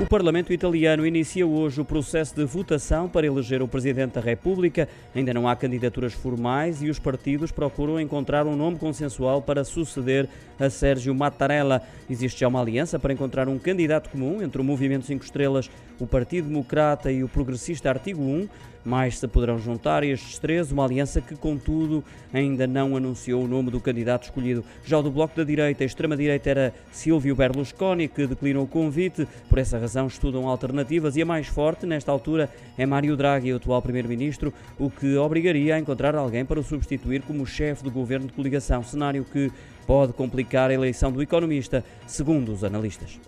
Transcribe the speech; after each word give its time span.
O 0.00 0.06
Parlamento 0.06 0.52
italiano 0.52 1.04
inicia 1.04 1.44
hoje 1.44 1.80
o 1.80 1.84
processo 1.84 2.32
de 2.32 2.44
votação 2.44 3.08
para 3.08 3.26
eleger 3.26 3.60
o 3.60 3.66
Presidente 3.66 4.12
da 4.12 4.20
República. 4.20 4.88
Ainda 5.12 5.34
não 5.34 5.48
há 5.48 5.56
candidaturas 5.56 6.12
formais 6.12 6.80
e 6.80 6.88
os 6.88 7.00
partidos 7.00 7.50
procuram 7.50 8.00
encontrar 8.00 8.46
um 8.46 8.54
nome 8.54 8.78
consensual 8.78 9.42
para 9.42 9.64
suceder 9.64 10.28
a 10.58 10.70
Sérgio 10.70 11.12
Mattarella. 11.12 11.82
Existe 12.08 12.40
já 12.40 12.48
uma 12.48 12.60
aliança 12.60 12.96
para 12.96 13.12
encontrar 13.12 13.48
um 13.48 13.58
candidato 13.58 14.08
comum 14.08 14.40
entre 14.40 14.60
o 14.60 14.64
Movimento 14.64 15.04
5 15.04 15.24
Estrelas, 15.24 15.68
o 15.98 16.06
Partido 16.06 16.46
Democrata 16.46 17.10
e 17.10 17.24
o 17.24 17.28
Progressista 17.28 17.88
Artigo 17.88 18.22
1. 18.22 18.48
Mais 18.84 19.18
se 19.18 19.28
poderão 19.28 19.58
juntar 19.58 20.02
estes 20.02 20.38
três, 20.38 20.72
uma 20.72 20.84
aliança 20.84 21.20
que, 21.20 21.36
contudo, 21.36 22.02
ainda 22.32 22.66
não 22.66 22.96
anunciou 22.96 23.44
o 23.44 23.48
nome 23.48 23.70
do 23.70 23.80
candidato 23.80 24.22
escolhido. 24.22 24.64
Já 24.82 24.98
o 24.98 25.02
do 25.02 25.10
Bloco 25.10 25.36
da 25.36 25.44
Direita, 25.44 25.82
a 25.82 25.86
extrema-direita 25.86 26.48
era 26.48 26.74
Silvio 26.90 27.36
Berlusconi, 27.36 28.08
que 28.08 28.26
declinou 28.26 28.64
o 28.64 28.66
convite. 28.66 29.28
Por 29.48 29.58
essa 29.58 29.78
razão, 29.78 29.87
razão 29.88 30.06
estudam 30.06 30.46
alternativas 30.46 31.16
e 31.16 31.22
a 31.22 31.26
mais 31.26 31.46
forte, 31.46 31.86
nesta 31.86 32.12
altura, 32.12 32.50
é 32.76 32.84
Mário 32.84 33.16
Draghi, 33.16 33.54
o 33.54 33.56
atual 33.56 33.80
Primeiro-Ministro, 33.80 34.52
o 34.78 34.90
que 34.90 35.16
obrigaria 35.16 35.74
a 35.74 35.78
encontrar 35.78 36.14
alguém 36.14 36.44
para 36.44 36.60
o 36.60 36.62
substituir 36.62 37.22
como 37.22 37.46
chefe 37.46 37.82
do 37.82 37.90
governo 37.90 38.26
de 38.26 38.34
coligação, 38.34 38.82
cenário 38.82 39.24
que 39.24 39.50
pode 39.86 40.12
complicar 40.12 40.68
a 40.68 40.74
eleição 40.74 41.10
do 41.10 41.22
economista, 41.22 41.82
segundo 42.06 42.52
os 42.52 42.62
analistas. 42.62 43.18